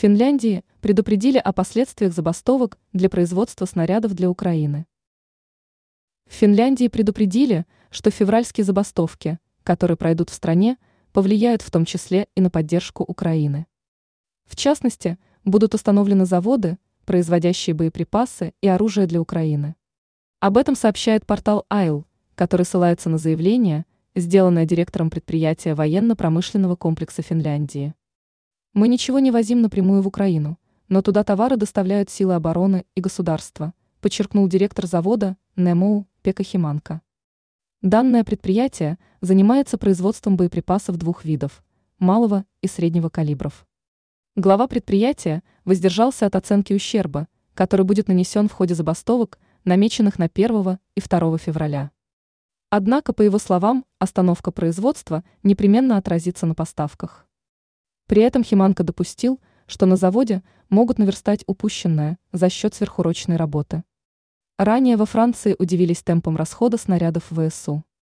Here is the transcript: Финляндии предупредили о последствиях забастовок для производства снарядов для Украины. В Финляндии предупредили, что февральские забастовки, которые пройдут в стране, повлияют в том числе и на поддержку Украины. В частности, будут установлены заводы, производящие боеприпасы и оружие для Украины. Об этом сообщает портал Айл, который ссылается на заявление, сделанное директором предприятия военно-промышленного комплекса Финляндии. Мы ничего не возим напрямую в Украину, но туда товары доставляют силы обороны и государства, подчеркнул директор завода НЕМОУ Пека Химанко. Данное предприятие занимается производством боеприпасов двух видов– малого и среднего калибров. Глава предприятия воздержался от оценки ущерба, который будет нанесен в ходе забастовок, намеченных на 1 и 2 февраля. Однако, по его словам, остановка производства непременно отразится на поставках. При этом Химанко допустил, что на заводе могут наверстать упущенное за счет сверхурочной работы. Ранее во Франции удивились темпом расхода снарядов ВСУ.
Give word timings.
Финляндии 0.00 0.64
предупредили 0.80 1.36
о 1.36 1.52
последствиях 1.52 2.14
забастовок 2.14 2.78
для 2.94 3.10
производства 3.10 3.66
снарядов 3.66 4.14
для 4.14 4.30
Украины. 4.30 4.86
В 6.26 6.32
Финляндии 6.32 6.88
предупредили, 6.88 7.66
что 7.90 8.10
февральские 8.10 8.64
забастовки, 8.64 9.38
которые 9.62 9.98
пройдут 9.98 10.30
в 10.30 10.32
стране, 10.32 10.78
повлияют 11.12 11.60
в 11.60 11.70
том 11.70 11.84
числе 11.84 12.28
и 12.34 12.40
на 12.40 12.48
поддержку 12.48 13.04
Украины. 13.04 13.66
В 14.46 14.56
частности, 14.56 15.18
будут 15.44 15.74
установлены 15.74 16.24
заводы, 16.24 16.78
производящие 17.04 17.74
боеприпасы 17.74 18.54
и 18.62 18.68
оружие 18.68 19.06
для 19.06 19.20
Украины. 19.20 19.74
Об 20.38 20.56
этом 20.56 20.76
сообщает 20.76 21.26
портал 21.26 21.66
Айл, 21.68 22.06
который 22.36 22.64
ссылается 22.64 23.10
на 23.10 23.18
заявление, 23.18 23.84
сделанное 24.14 24.64
директором 24.64 25.10
предприятия 25.10 25.74
военно-промышленного 25.74 26.74
комплекса 26.74 27.20
Финляндии. 27.20 27.92
Мы 28.72 28.86
ничего 28.86 29.18
не 29.18 29.32
возим 29.32 29.62
напрямую 29.62 30.00
в 30.00 30.06
Украину, 30.06 30.56
но 30.88 31.02
туда 31.02 31.24
товары 31.24 31.56
доставляют 31.56 32.08
силы 32.08 32.34
обороны 32.34 32.84
и 32.94 33.00
государства, 33.00 33.74
подчеркнул 34.00 34.46
директор 34.46 34.86
завода 34.86 35.36
НЕМОУ 35.56 36.06
Пека 36.22 36.44
Химанко. 36.44 37.02
Данное 37.82 38.22
предприятие 38.22 38.98
занимается 39.20 39.76
производством 39.76 40.36
боеприпасов 40.36 40.98
двух 40.98 41.24
видов– 41.24 41.64
малого 41.98 42.44
и 42.62 42.68
среднего 42.68 43.08
калибров. 43.08 43.66
Глава 44.36 44.68
предприятия 44.68 45.42
воздержался 45.64 46.26
от 46.26 46.36
оценки 46.36 46.72
ущерба, 46.72 47.26
который 47.54 47.84
будет 47.84 48.06
нанесен 48.06 48.48
в 48.48 48.52
ходе 48.52 48.76
забастовок, 48.76 49.40
намеченных 49.64 50.16
на 50.20 50.26
1 50.26 50.78
и 50.94 51.00
2 51.00 51.38
февраля. 51.38 51.90
Однако, 52.68 53.12
по 53.12 53.22
его 53.22 53.38
словам, 53.38 53.84
остановка 53.98 54.52
производства 54.52 55.24
непременно 55.42 55.96
отразится 55.96 56.46
на 56.46 56.54
поставках. 56.54 57.26
При 58.10 58.22
этом 58.22 58.42
Химанко 58.42 58.82
допустил, 58.82 59.40
что 59.68 59.86
на 59.86 59.94
заводе 59.94 60.42
могут 60.68 60.98
наверстать 60.98 61.44
упущенное 61.46 62.18
за 62.32 62.50
счет 62.50 62.74
сверхурочной 62.74 63.36
работы. 63.36 63.84
Ранее 64.58 64.96
во 64.96 65.06
Франции 65.06 65.54
удивились 65.56 66.02
темпом 66.02 66.36
расхода 66.36 66.76
снарядов 66.76 67.30
ВСУ. 67.30 67.84